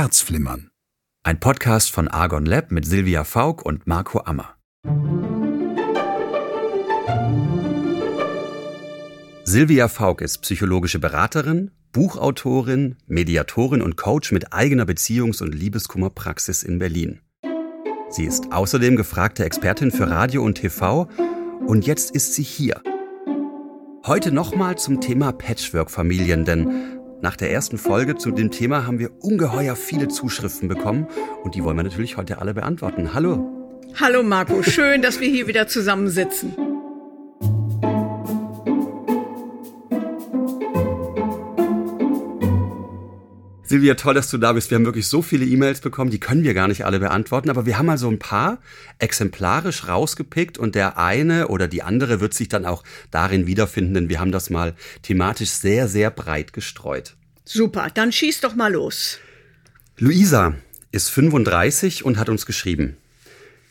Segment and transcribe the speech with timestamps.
[0.00, 0.70] Herzflimmern.
[1.24, 4.54] Ein Podcast von Argon Lab mit Silvia Faulk und Marco Ammer.
[9.42, 16.78] Silvia Faulk ist psychologische Beraterin, Buchautorin, Mediatorin und Coach mit eigener Beziehungs- und Liebeskummerpraxis in
[16.78, 17.20] Berlin.
[18.08, 21.08] Sie ist außerdem gefragte Expertin für Radio und TV
[21.66, 22.80] und jetzt ist sie hier.
[24.06, 29.10] Heute nochmal zum Thema Patchwork-Familien, denn nach der ersten Folge zu dem Thema haben wir
[29.20, 31.08] ungeheuer viele Zuschriften bekommen
[31.42, 33.12] und die wollen wir natürlich heute alle beantworten.
[33.14, 33.54] Hallo.
[34.00, 36.77] Hallo Marco, schön, dass wir hier wieder zusammensitzen.
[43.68, 44.70] Silvia, toll, dass du da bist.
[44.70, 47.66] Wir haben wirklich so viele E-Mails bekommen, die können wir gar nicht alle beantworten, aber
[47.66, 48.62] wir haben mal so ein paar
[48.98, 54.08] exemplarisch rausgepickt und der eine oder die andere wird sich dann auch darin wiederfinden, denn
[54.08, 57.14] wir haben das mal thematisch sehr, sehr breit gestreut.
[57.44, 59.18] Super, dann schieß doch mal los.
[59.98, 60.54] Luisa
[60.90, 62.96] ist 35 und hat uns geschrieben.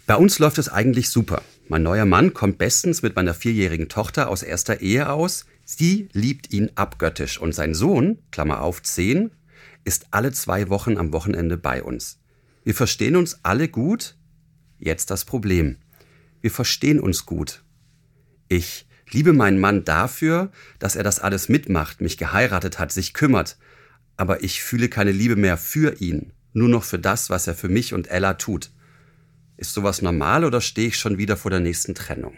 [0.06, 1.42] Bei uns läuft es eigentlich super.
[1.70, 5.48] Mein neuer Mann kommt bestens mit meiner vierjährigen Tochter aus erster Ehe aus.
[5.66, 9.32] Sie liebt ihn abgöttisch und sein Sohn, Klammer auf 10,
[9.88, 12.20] ist alle zwei Wochen am Wochenende bei uns.
[12.66, 14.18] Wir verstehen uns alle gut.
[14.78, 15.78] Jetzt das Problem.
[16.42, 17.64] Wir verstehen uns gut.
[18.50, 23.58] Ich liebe meinen Mann dafür, dass er das alles mitmacht, mich geheiratet hat, sich kümmert.
[24.18, 27.70] Aber ich fühle keine Liebe mehr für ihn, nur noch für das, was er für
[27.70, 28.72] mich und Ella tut.
[29.56, 32.34] Ist sowas normal oder stehe ich schon wieder vor der nächsten Trennung?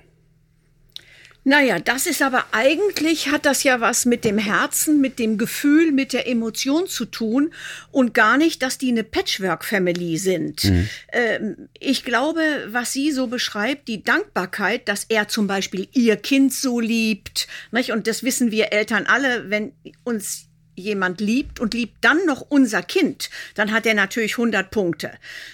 [1.46, 5.92] Naja, das ist aber eigentlich, hat das ja was mit dem Herzen, mit dem Gefühl,
[5.92, 7.54] mit der Emotion zu tun
[7.92, 10.66] und gar nicht, dass die eine Patchwork-Family sind.
[10.66, 10.90] Mhm.
[11.14, 16.54] Ähm, ich glaube, was sie so beschreibt, die Dankbarkeit, dass er zum Beispiel ihr Kind
[16.54, 17.92] so liebt, nicht?
[17.92, 19.72] und das wissen wir Eltern alle, wenn
[20.04, 25.12] uns jemand liebt und liebt dann noch unser Kind, dann hat er natürlich 100 Punkte.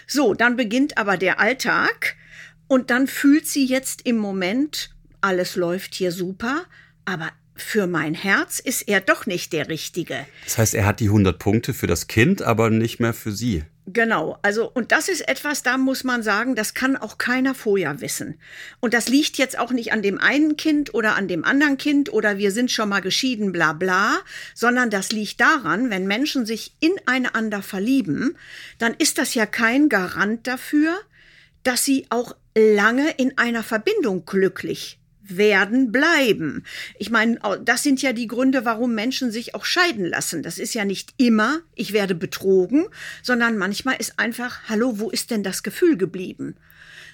[0.08, 2.16] So, dann beginnt aber der Alltag
[2.68, 4.95] und dann fühlt sie jetzt im Moment,
[5.26, 6.66] alles läuft hier super,
[7.04, 10.26] aber für mein Herz ist er doch nicht der Richtige.
[10.44, 13.64] Das heißt, er hat die 100 Punkte für das Kind, aber nicht mehr für sie.
[13.88, 18.02] Genau, also und das ist etwas, da muss man sagen, das kann auch keiner vorher
[18.02, 18.40] wissen.
[18.82, 22.14] Und das liegt jetzt auch nicht an dem einen Kind oder an dem anderen Kind
[22.14, 24.18] oder wir sind schon mal geschieden, bla bla,
[24.54, 28.38] sondern das liegt daran, wenn Menschen sich ineinander verlieben,
[28.78, 30.96] dann ist das ja kein Garant dafür,
[31.64, 36.64] dass sie auch lange in einer Verbindung glücklich werden bleiben.
[36.98, 40.44] Ich meine, das sind ja die Gründe, warum Menschen sich auch scheiden lassen.
[40.44, 42.86] Das ist ja nicht immer, ich werde betrogen,
[43.22, 46.56] sondern manchmal ist einfach, hallo, wo ist denn das Gefühl geblieben?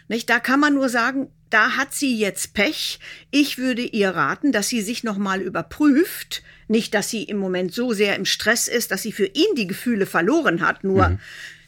[0.07, 0.29] Nicht?
[0.29, 2.99] Da kann man nur sagen, da hat sie jetzt Pech.
[3.29, 6.43] Ich würde ihr raten, dass sie sich nochmal überprüft.
[6.67, 9.67] Nicht, dass sie im Moment so sehr im Stress ist, dass sie für ihn die
[9.67, 11.19] Gefühle verloren hat, nur mhm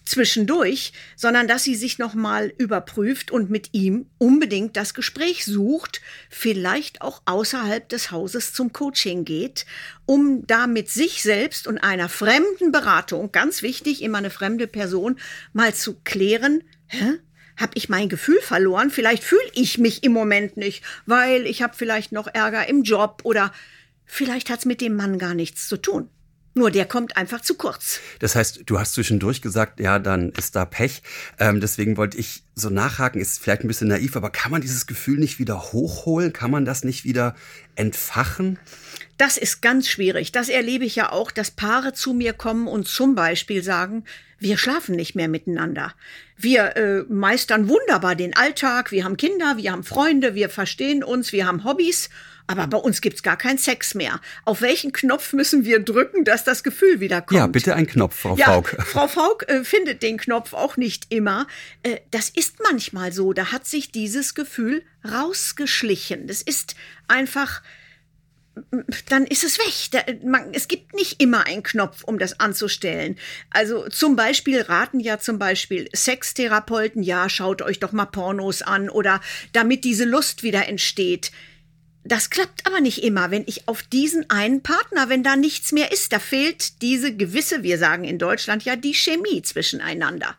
[0.06, 7.02] zwischendurch, sondern dass sie sich nochmal überprüft und mit ihm unbedingt das Gespräch sucht, vielleicht
[7.02, 9.66] auch außerhalb des Hauses zum Coaching geht,
[10.06, 15.18] um da mit sich selbst und einer fremden Beratung, ganz wichtig, immer eine fremde Person,
[15.54, 17.20] mal zu klären, hä?
[17.56, 18.90] Hab ich mein Gefühl verloren?
[18.90, 23.22] Vielleicht fühle ich mich im Moment nicht, weil ich habe vielleicht noch Ärger im Job
[23.26, 23.54] oder
[24.06, 26.10] vielleicht hat's mit dem Mann gar nichts zu tun.
[26.56, 28.00] Nur der kommt einfach zu kurz.
[28.20, 31.02] Das heißt, du hast zwischendurch gesagt, ja, dann ist da Pech.
[31.40, 34.86] Ähm, deswegen wollte ich so nachhaken, ist vielleicht ein bisschen naiv, aber kann man dieses
[34.86, 36.32] Gefühl nicht wieder hochholen?
[36.32, 37.36] Kann man das nicht wieder
[37.76, 38.60] entfachen?
[39.18, 40.32] Das ist ganz schwierig.
[40.32, 44.04] Das erlebe ich ja auch, dass Paare zu mir kommen und zum Beispiel sagen,
[44.38, 45.96] wir schlafen nicht mehr miteinander.
[46.38, 51.32] Wir äh, meistern wunderbar den Alltag, wir haben Kinder, wir haben Freunde, wir verstehen uns,
[51.32, 52.10] wir haben Hobbys
[52.48, 54.20] aber bei uns gibt's gar keinen Sex mehr.
[54.46, 57.40] Auf welchen Knopf müssen wir drücken, dass das Gefühl wieder kommt?
[57.40, 58.76] Ja, bitte ein Knopf, Frau ja, Faulk.
[58.86, 61.48] Frau Faulk äh, findet den Knopf auch nicht immer.
[61.84, 63.34] Äh, das ist manchmal so.
[63.34, 66.28] Da hat sich dieses Gefühl rausgeschlichen.
[66.28, 66.76] Das ist
[67.08, 67.62] einfach
[69.10, 69.90] dann ist es weg.
[69.92, 73.18] Da, man, es gibt nicht immer einen Knopf, um das anzustellen.
[73.50, 78.90] Also zum Beispiel raten ja zum Beispiel Sextherapeuten, ja, schaut euch doch mal Pornos an
[78.90, 79.22] oder
[79.54, 81.32] damit diese Lust wieder entsteht.
[82.06, 85.92] Das klappt aber nicht immer, wenn ich auf diesen einen Partner, wenn da nichts mehr
[85.92, 90.36] ist, da fehlt diese gewisse, wir sagen in Deutschland ja, die Chemie zwischeneinander.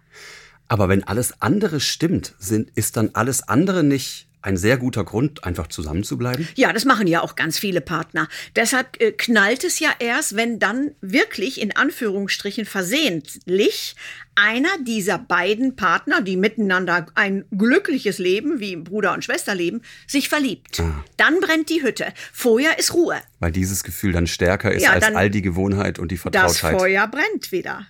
[0.68, 5.44] Aber wenn alles andere stimmt, sind, ist dann alles andere nicht ein sehr guter Grund,
[5.44, 6.46] einfach zusammenzubleiben?
[6.54, 8.28] Ja, das machen ja auch ganz viele Partner.
[8.54, 13.96] Deshalb äh, knallt es ja erst, wenn dann wirklich in Anführungsstrichen versehentlich
[14.34, 20.28] einer dieser beiden Partner, die miteinander ein glückliches Leben wie Bruder und Schwester leben, sich
[20.28, 20.78] verliebt.
[20.80, 21.04] Ah.
[21.16, 22.12] Dann brennt die Hütte.
[22.32, 23.16] Vorher ist Ruhe.
[23.38, 26.74] Weil dieses Gefühl dann stärker ist ja, als all die Gewohnheit und die Vertrautheit.
[26.74, 27.86] Das Feuer brennt wieder.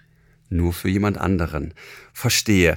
[0.50, 1.74] nur für jemand anderen.
[2.12, 2.76] Verstehe.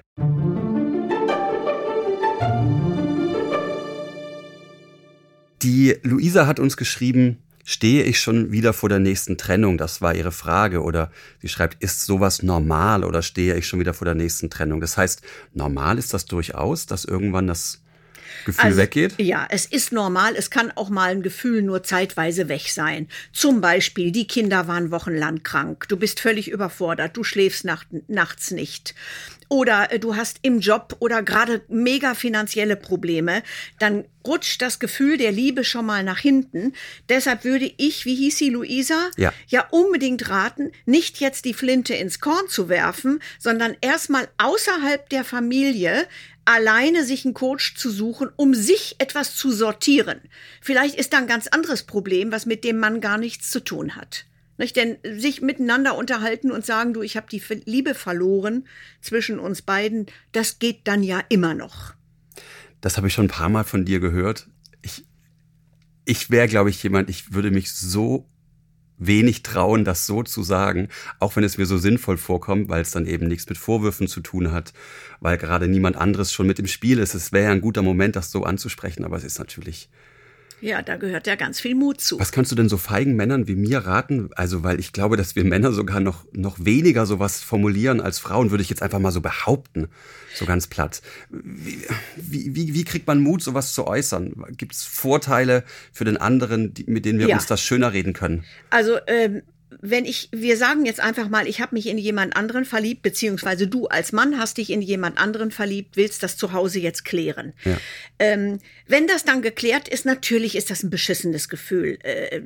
[5.62, 9.78] Die Luisa hat uns geschrieben, stehe ich schon wieder vor der nächsten Trennung?
[9.78, 10.82] Das war ihre Frage.
[10.82, 11.12] Oder
[11.42, 14.82] sie schreibt, ist sowas normal oder stehe ich schon wieder vor der nächsten Trennung?
[14.82, 15.22] Das heißt,
[15.54, 17.82] normal ist das durchaus, dass irgendwann das
[18.46, 19.16] Gefühl also, weggeht?
[19.18, 20.36] Ja, es ist normal.
[20.36, 23.08] Es kann auch mal ein Gefühl nur zeitweise weg sein.
[23.34, 25.88] Zum Beispiel, die Kinder waren wochenlang krank.
[25.88, 27.18] Du bist völlig überfordert.
[27.18, 28.96] Du schläfst nacht, nachts nicht
[29.50, 33.44] oder äh, du hast im Job oder gerade mega finanzielle Probleme,
[33.80, 36.74] dann rutscht das Gefühl der Liebe schon mal nach hinten.
[37.10, 41.94] Deshalb würde ich, wie hieß sie, Luisa, ja, ja unbedingt raten, nicht jetzt die Flinte
[41.94, 46.08] ins Korn zu werfen, sondern erstmal außerhalb der Familie
[46.48, 50.22] alleine sich einen Coach zu suchen, um sich etwas zu sortieren.
[50.62, 53.96] Vielleicht ist da ein ganz anderes Problem, was mit dem Mann gar nichts zu tun
[53.96, 54.26] hat.
[54.58, 54.76] Nicht?
[54.76, 58.68] Denn sich miteinander unterhalten und sagen, du, ich habe die Liebe verloren
[59.02, 61.94] zwischen uns beiden, das geht dann ja immer noch.
[62.82, 64.48] Das habe ich schon ein paar Mal von dir gehört.
[64.82, 65.06] Ich,
[66.06, 68.28] ich wäre, glaube ich, jemand, ich würde mich so
[68.98, 70.90] wenig trauen, das so zu sagen,
[71.20, 74.22] auch wenn es mir so sinnvoll vorkommt, weil es dann eben nichts mit Vorwürfen zu
[74.22, 74.74] tun hat,
[75.20, 77.14] weil gerade niemand anderes schon mit im Spiel ist.
[77.14, 79.90] Es wäre ja ein guter Moment, das so anzusprechen, aber es ist natürlich
[80.60, 82.20] ja, da gehört ja ganz viel Mut zu.
[82.20, 84.30] Was kannst du denn so feigen Männern wie mir raten?
[84.36, 88.50] Also, weil ich glaube, dass wir Männer sogar noch, noch weniger sowas formulieren als Frauen,
[88.50, 89.88] würde ich jetzt einfach mal so behaupten.
[90.34, 91.02] So ganz platt.
[91.30, 94.34] Wie, wie, wie kriegt man Mut, sowas zu äußern?
[94.58, 97.36] Gibt es Vorteile für den anderen, die, mit denen wir ja.
[97.36, 98.44] uns das schöner reden können?
[98.70, 99.44] Also, ähm,
[99.80, 103.68] wenn ich, wir sagen jetzt einfach mal, ich habe mich in jemand anderen verliebt, beziehungsweise
[103.68, 107.54] du als Mann hast dich in jemand anderen verliebt, willst das zu Hause jetzt klären.
[107.64, 107.78] Ja.
[108.18, 112.42] Ähm, wenn das dann geklärt ist, natürlich ist das ein beschissenes Gefühl, äh,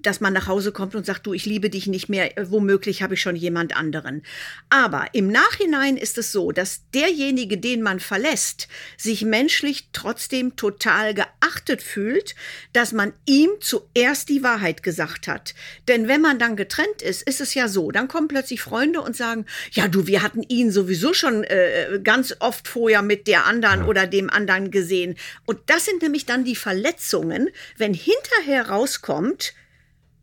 [0.00, 3.14] dass man nach Hause kommt und sagt, du, ich liebe dich nicht mehr, womöglich habe
[3.14, 4.22] ich schon jemand anderen.
[4.68, 11.14] Aber im Nachhinein ist es so, dass derjenige, den man verlässt, sich menschlich trotzdem total
[11.14, 12.36] geachtet fühlt,
[12.72, 15.54] dass man ihm zuerst die Wahrheit gesagt hat.
[15.88, 19.16] Denn wenn man dann getrennt ist, ist es ja so, dann kommen plötzlich Freunde und
[19.16, 23.80] sagen, ja du, wir hatten ihn sowieso schon äh, ganz oft vorher mit der anderen
[23.80, 23.86] ja.
[23.86, 25.16] oder dem anderen gesehen.
[25.44, 29.54] Und das sind nämlich dann die Verletzungen, wenn hinterher rauskommt,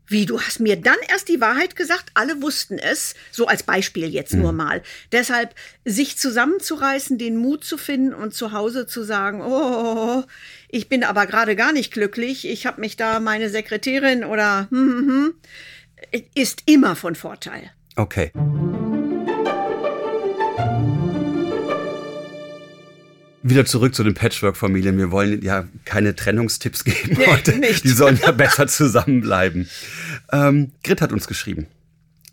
[0.05, 2.11] wie, du hast mir dann erst die Wahrheit gesagt?
[2.13, 3.15] Alle wussten es.
[3.31, 4.41] So als Beispiel jetzt mhm.
[4.41, 4.83] nur mal.
[5.11, 5.55] Deshalb
[5.85, 10.23] sich zusammenzureißen, den Mut zu finden und zu Hause zu sagen, oh,
[10.69, 12.47] ich bin aber gerade gar nicht glücklich.
[12.47, 15.33] Ich habe mich da meine Sekretärin oder hm, hm, hm,
[16.35, 17.71] ist immer von Vorteil.
[17.95, 18.31] Okay.
[23.45, 24.97] Wieder zurück zu den Patchwork-Familien.
[24.97, 27.57] Wir wollen ja keine Trennungstipps geben nee, heute.
[27.59, 27.83] Nicht.
[27.83, 29.69] Die sollen ja besser zusammenbleiben.
[30.31, 31.67] Ähm, Grit hat uns geschrieben.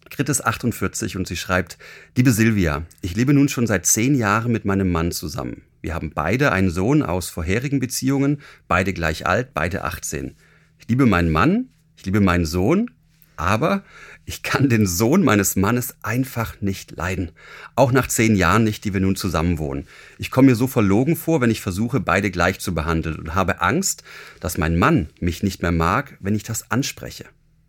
[0.08, 1.78] Grit ist 48 und sie schreibt,
[2.16, 5.62] liebe Silvia, ich lebe nun schon seit zehn Jahren mit meinem Mann zusammen.
[5.82, 10.36] Wir haben beide einen Sohn aus vorherigen Beziehungen, beide gleich alt, beide 18.
[10.78, 12.90] Ich liebe meinen Mann, ich liebe meinen Sohn,
[13.40, 13.82] aber
[14.26, 17.32] ich kann den Sohn meines Mannes einfach nicht leiden.
[17.74, 19.86] Auch nach zehn Jahren nicht, die wir nun zusammenwohnen.
[20.18, 23.60] Ich komme mir so verlogen vor, wenn ich versuche, beide gleich zu behandeln und habe
[23.60, 24.04] Angst,
[24.38, 27.24] dass mein Mann mich nicht mehr mag, wenn ich das anspreche.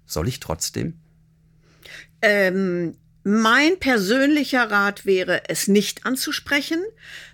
[0.06, 1.00] Soll ich trotzdem?
[2.22, 6.82] Ähm, mein persönlicher Rat wäre, es nicht anzusprechen,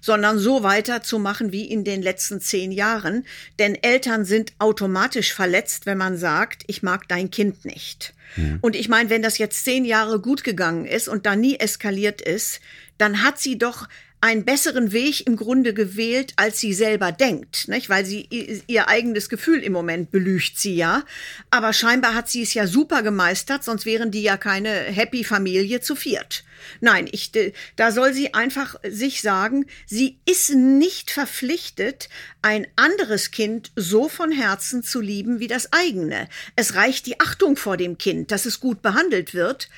[0.01, 3.25] sondern so weiterzumachen wie in den letzten zehn Jahren.
[3.57, 8.13] Denn Eltern sind automatisch verletzt, wenn man sagt, ich mag dein Kind nicht.
[8.35, 8.59] Mhm.
[8.62, 12.21] Und ich meine, wenn das jetzt zehn Jahre gut gegangen ist und da nie eskaliert
[12.21, 12.59] ist,
[12.97, 13.88] dann hat sie doch
[14.19, 17.88] einen besseren Weg im Grunde gewählt, als sie selber denkt, nicht?
[17.89, 18.27] weil sie
[18.65, 21.03] ihr eigenes Gefühl im Moment belügt sie ja.
[21.51, 25.81] Aber scheinbar hat sie es ja super gemeistert, sonst wären die ja keine happy Familie
[25.81, 26.43] zu viert.
[26.81, 27.31] Nein, ich,
[27.75, 32.09] da soll sie einfach sich sagen, sie ist nicht verpflichtet,
[32.41, 36.27] ein anderes Kind so von Herzen zu lieben wie das eigene.
[36.55, 39.69] Es reicht die Achtung vor dem Kind, dass es gut behandelt wird.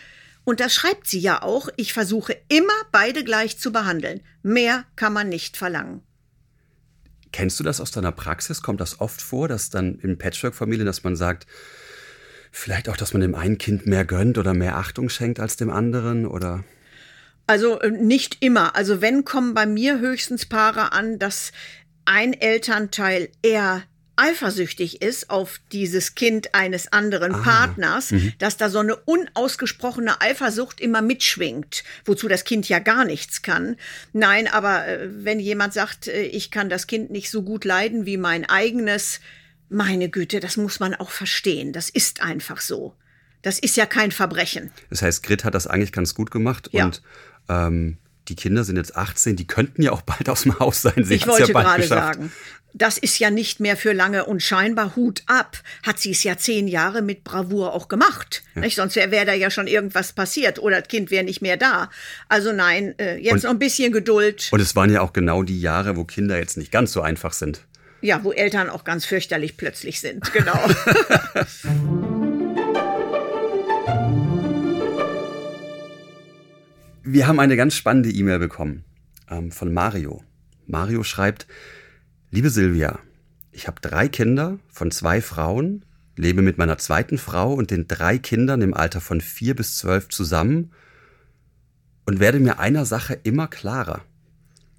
[0.49, 4.21] Und das schreibt sie ja auch, ich versuche immer beide gleich zu behandeln.
[4.41, 6.01] Mehr kann man nicht verlangen.
[7.31, 8.63] Kennst du das aus deiner Praxis?
[8.63, 11.45] Kommt das oft vor, dass dann in Patchwork-Familien, dass man sagt,
[12.51, 15.69] vielleicht auch, dass man dem einen Kind mehr gönnt oder mehr Achtung schenkt als dem
[15.69, 16.63] anderen oder?
[17.45, 18.75] Also äh, nicht immer.
[18.75, 21.51] Also wenn kommen bei mir höchstens Paare an, dass
[22.05, 23.83] ein Elternteil eher
[24.19, 28.33] eifersüchtig ist auf dieses Kind eines anderen ah, Partners, -hmm.
[28.37, 33.77] dass da so eine unausgesprochene Eifersucht immer mitschwingt, wozu das Kind ja gar nichts kann.
[34.13, 38.05] Nein, aber äh, wenn jemand sagt, äh, ich kann das Kind nicht so gut leiden
[38.05, 39.19] wie mein eigenes,
[39.69, 41.73] meine Güte, das muss man auch verstehen.
[41.73, 42.95] Das ist einfach so.
[43.41, 44.71] Das ist ja kein Verbrechen.
[44.89, 46.85] Das heißt, Grit hat das eigentlich ganz gut gemacht Ja.
[46.85, 47.01] und
[47.47, 47.97] ähm,
[48.29, 51.03] die Kinder sind jetzt 18, die könnten ja auch bald aus dem Haus sein.
[51.03, 52.31] Sie ich wollte ja gerade sagen,
[52.73, 55.57] das ist ja nicht mehr für lange und scheinbar Hut ab.
[55.83, 58.43] Hat sie es ja zehn Jahre mit Bravour auch gemacht.
[58.55, 58.75] Nicht?
[58.75, 61.89] Sonst wäre wär da ja schon irgendwas passiert oder das Kind wäre nicht mehr da.
[62.27, 64.49] Also nein, äh, jetzt Und- noch ein bisschen Geduld.
[64.51, 67.33] Und es waren ja auch genau die Jahre, wo Kinder jetzt nicht ganz so einfach
[67.33, 67.65] sind.
[68.01, 70.57] Ja, wo Eltern auch ganz fürchterlich plötzlich sind, genau.
[77.03, 78.83] Wir haben eine ganz spannende E-Mail bekommen
[79.29, 80.23] ähm, von Mario.
[80.67, 81.47] Mario schreibt,
[82.31, 82.99] liebe Silvia,
[83.51, 85.83] ich habe drei Kinder von zwei Frauen,
[86.15, 90.09] lebe mit meiner zweiten Frau und den drei Kindern im Alter von vier bis zwölf
[90.09, 90.71] zusammen
[92.05, 94.01] und werde mir einer Sache immer klarer.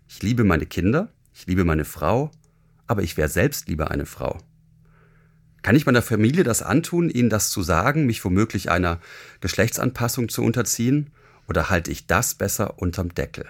[0.08, 2.30] Ich liebe meine Kinder, ich liebe meine Frau,
[2.86, 4.38] aber ich wäre selbst lieber eine Frau.
[5.62, 9.00] Kann ich meiner Familie das antun, ihnen das zu sagen, mich womöglich einer
[9.40, 11.10] Geschlechtsanpassung zu unterziehen?
[11.48, 13.46] Oder halte ich das besser unterm Deckel?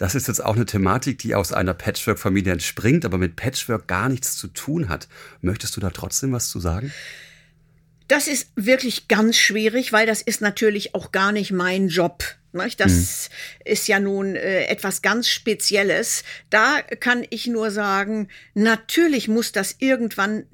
[0.00, 4.08] Das ist jetzt auch eine Thematik, die aus einer Patchwork-Familie entspringt, aber mit Patchwork gar
[4.08, 5.08] nichts zu tun hat.
[5.42, 6.90] Möchtest du da trotzdem was zu sagen?
[8.08, 12.24] Das ist wirklich ganz schwierig, weil das ist natürlich auch gar nicht mein Job.
[12.78, 13.28] Das
[13.66, 16.24] ist ja nun äh, etwas ganz Spezielles.
[16.48, 20.44] Da kann ich nur sagen, natürlich muss das irgendwann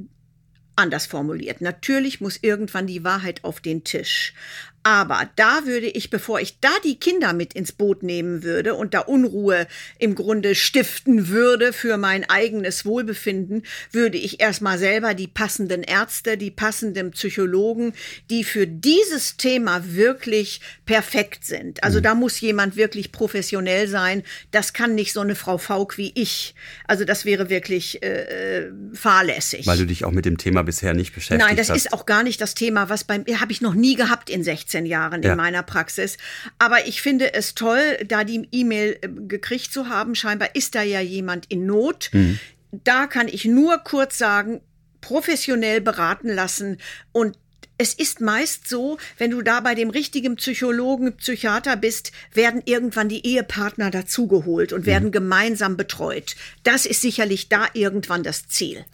[0.74, 1.60] anders formuliert.
[1.60, 4.34] Natürlich muss irgendwann die Wahrheit auf den Tisch.
[4.86, 8.94] Aber da würde ich, bevor ich da die Kinder mit ins Boot nehmen würde und
[8.94, 9.66] da Unruhe
[9.98, 16.36] im Grunde stiften würde für mein eigenes Wohlbefinden, würde ich erstmal selber die passenden Ärzte,
[16.36, 17.94] die passenden Psychologen,
[18.30, 21.82] die für dieses Thema wirklich perfekt sind.
[21.82, 24.22] Also da muss jemand wirklich professionell sein.
[24.52, 26.54] Das kann nicht so eine Frau Faulk wie ich.
[26.86, 29.66] Also das wäre wirklich äh, fahrlässig.
[29.66, 31.76] Weil du dich auch mit dem Thema bisher nicht beschäftigt Nein, das hast.
[31.86, 34.75] ist auch gar nicht das Thema, was beim habe ich noch nie gehabt in 16
[34.84, 35.30] Jahren Ja.
[35.32, 36.18] in meiner Praxis.
[36.58, 40.14] Aber ich finde es toll, da die E-Mail äh, gekriegt zu haben.
[40.14, 42.10] Scheinbar ist da ja jemand in Not.
[42.12, 42.38] Mhm.
[42.84, 44.60] Da kann ich nur kurz sagen,
[45.00, 46.78] professionell beraten lassen
[47.12, 47.38] und
[47.78, 53.08] es ist meist so, wenn du da bei dem richtigen Psychologen, Psychiater bist, werden irgendwann
[53.10, 56.36] die Ehepartner dazugeholt und werden gemeinsam betreut.
[56.62, 58.84] Das ist sicherlich da irgendwann das Ziel.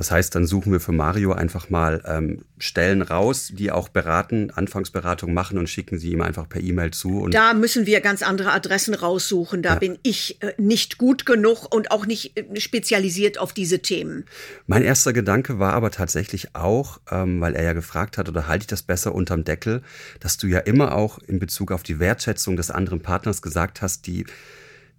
[0.00, 4.50] Das heißt, dann suchen wir für Mario einfach mal ähm, Stellen raus, die auch beraten,
[4.50, 7.28] Anfangsberatung machen und schicken sie ihm einfach per E-Mail zu.
[7.28, 9.60] Da müssen wir ganz andere Adressen raussuchen.
[9.60, 14.24] Da bin ich äh, nicht gut genug und auch nicht äh, spezialisiert auf diese Themen.
[14.66, 18.62] Mein erster Gedanke war aber tatsächlich auch, ähm, weil er ja gefragt hat, oder halte
[18.62, 19.82] ich das besser unterm Deckel,
[20.18, 24.06] dass du ja immer auch in Bezug auf die Wertschätzung des anderen Partners gesagt hast,
[24.06, 24.24] die,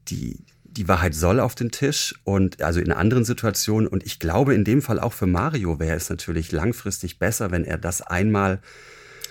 [0.09, 0.37] die,
[0.71, 3.87] die Wahrheit soll auf den Tisch und also in anderen Situationen.
[3.87, 7.65] Und ich glaube, in dem Fall auch für Mario wäre es natürlich langfristig besser, wenn
[7.65, 8.61] er das einmal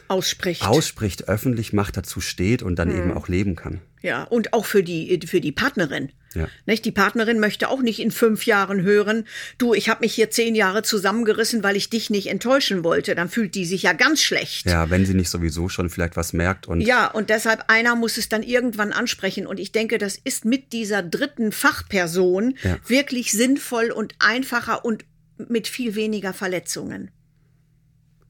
[0.09, 0.67] Ausspricht.
[0.67, 2.99] ausspricht, öffentlich macht, dazu steht und dann Hm.
[2.99, 3.81] eben auch leben kann.
[4.03, 6.11] ja, und auch für die, für die Partnerin.
[6.35, 6.49] Ja.
[6.65, 6.85] Nicht?
[6.85, 9.25] Die Partnerin möchte auch nicht in fünf Jahren hören,
[9.59, 13.15] du, ich habe mich hier zehn Jahre zusammengerissen, weil ich dich nicht enttäuschen wollte.
[13.17, 14.67] Dann fühlt die sich ja ganz schlecht.
[14.67, 18.17] Ja, wenn sie nicht sowieso schon vielleicht was merkt und Ja, und deshalb einer muss
[18.17, 19.47] es dann irgendwann ansprechen.
[19.47, 22.77] Und ich denke, das ist mit dieser dritten Fachperson Ja.
[22.87, 25.05] wirklich sinnvoll und einfacher und
[25.49, 27.11] mit viel weniger Verletzungen.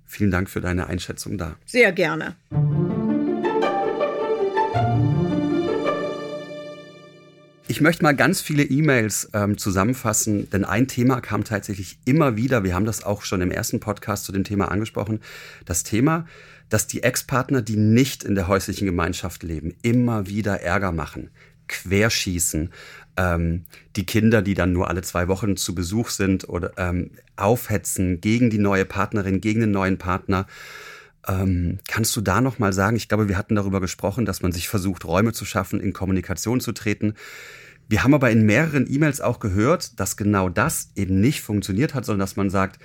[0.06, 1.56] vielen Dank für deine Einschätzung da.
[1.66, 2.34] Sehr gerne.
[7.70, 12.64] Ich möchte mal ganz viele E-Mails ähm, zusammenfassen, denn ein Thema kam tatsächlich immer wieder.
[12.64, 15.20] Wir haben das auch schon im ersten Podcast zu dem Thema angesprochen.
[15.66, 16.26] Das Thema,
[16.68, 21.30] dass die Ex-Partner, die nicht in der häuslichen Gemeinschaft leben, immer wieder Ärger machen,
[21.68, 22.72] querschießen,
[23.16, 28.20] ähm, die Kinder, die dann nur alle zwei Wochen zu Besuch sind oder ähm, aufhetzen
[28.20, 30.48] gegen die neue Partnerin, gegen den neuen Partner.
[31.26, 32.96] Ähm, kannst du da noch mal sagen?
[32.96, 36.60] Ich glaube, wir hatten darüber gesprochen, dass man sich versucht, Räume zu schaffen, in Kommunikation
[36.60, 37.14] zu treten.
[37.88, 42.04] Wir haben aber in mehreren E-Mails auch gehört, dass genau das eben nicht funktioniert hat,
[42.04, 42.80] sondern dass man sagt,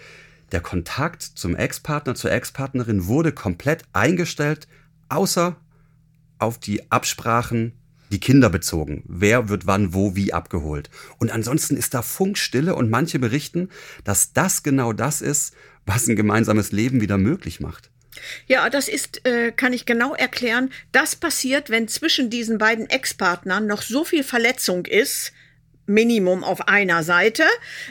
[0.52, 4.68] der Kontakt zum Ex-Partner, zur Ex-Partnerin wurde komplett eingestellt,
[5.10, 5.56] außer
[6.40, 7.74] auf die Absprachen,
[8.12, 9.04] die Kinder bezogen.
[9.08, 10.90] Wer wird wann, wo, wie abgeholt.
[11.18, 13.70] Und ansonsten ist da Funkstille und manche berichten,
[14.04, 15.54] dass das genau das ist,
[15.86, 17.92] was ein gemeinsames Leben wieder möglich macht.
[18.48, 20.72] Ja, das ist, äh, kann ich genau erklären.
[20.92, 25.34] Das passiert, wenn zwischen diesen beiden Ex-Partnern noch so viel Verletzung ist,
[25.88, 27.44] Minimum auf einer Seite,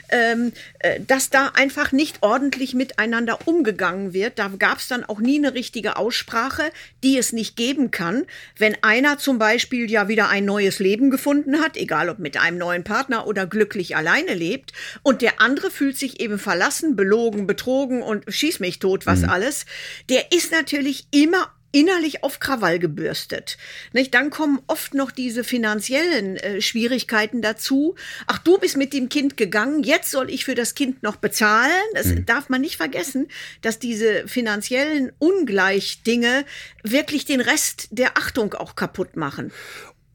[0.09, 4.39] ähm, äh, dass da einfach nicht ordentlich miteinander umgegangen wird.
[4.39, 6.63] Da gab es dann auch nie eine richtige Aussprache,
[7.03, 8.25] die es nicht geben kann,
[8.59, 12.59] wenn einer zum Beispiel ja wieder ein neues Leben gefunden hat, egal ob mit einem
[12.59, 14.73] neuen Partner oder glücklich alleine lebt,
[15.03, 19.31] und der andere fühlt sich eben verlassen, belogen, betrogen und schieß mich tot, was mhm.
[19.31, 19.67] alles.
[20.09, 23.59] Der ist natürlich immer innerlich auf Krawall gebürstet.
[23.93, 24.15] Nicht?
[24.15, 27.97] Dann kommen oft noch diese finanziellen äh, Schwierigkeiten dazu.
[28.29, 31.73] Ach, du bist mit dem Kind gegangen, jetzt soll ich für das Kind noch bezahlen.
[31.95, 32.27] Das mhm.
[32.27, 33.27] darf man nicht vergessen,
[33.61, 36.45] dass diese finanziellen Ungleichdinge
[36.85, 39.51] wirklich den Rest der Achtung auch kaputt machen.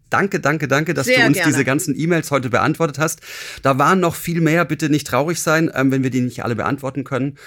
[0.10, 1.52] Danke, danke, danke, dass Sehr du uns gerne.
[1.52, 3.20] diese ganzen E-Mails heute beantwortet hast.
[3.62, 4.66] Da waren noch viel mehr.
[4.66, 7.38] Bitte nicht traurig sein, ähm, wenn wir die nicht alle beantworten können.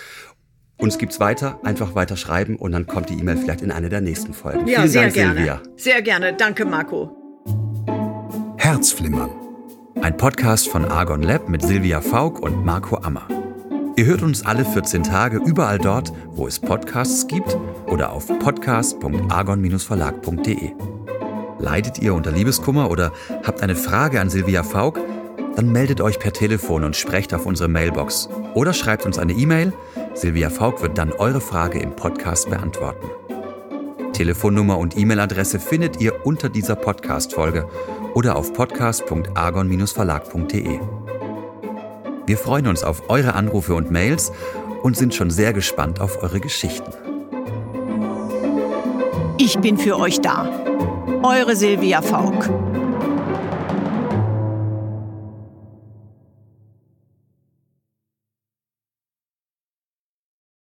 [0.79, 4.00] Uns gibt's weiter, einfach weiter schreiben und dann kommt die E-Mail vielleicht in eine der
[4.00, 4.67] nächsten Folgen.
[4.67, 5.35] Ja, Vielen sehr Dank, gerne.
[5.35, 5.61] Silvia.
[5.76, 6.35] Sehr gerne.
[6.35, 7.17] Danke, Marco.
[8.57, 9.31] Herzflimmern.
[10.00, 13.29] Ein Podcast von Argon Lab mit Silvia Faulk und Marco Ammer.
[13.97, 20.71] Ihr hört uns alle 14 Tage überall dort, wo es Podcasts gibt oder auf podcast.argon-verlag.de.
[21.59, 23.12] Leidet ihr unter Liebeskummer oder
[23.45, 24.99] habt eine Frage an Silvia Faulk?
[25.55, 29.75] Dann meldet euch per Telefon und sprecht auf unsere Mailbox oder schreibt uns eine E-Mail
[30.14, 33.09] Silvia Faulk wird dann eure Frage im Podcast beantworten.
[34.12, 37.69] Telefonnummer und E-Mail-Adresse findet ihr unter dieser Podcast-Folge
[38.14, 40.78] oder auf podcast.argon-verlag.de.
[42.26, 44.31] Wir freuen uns auf eure Anrufe und Mails
[44.83, 46.92] und sind schon sehr gespannt auf eure Geschichten.
[49.38, 50.49] Ich bin für euch da.
[51.23, 52.49] Eure Silvia Faulk.